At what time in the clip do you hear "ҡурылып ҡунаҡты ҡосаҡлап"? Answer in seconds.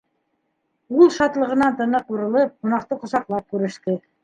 2.09-3.57